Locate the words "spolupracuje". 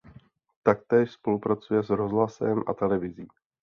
1.11-1.83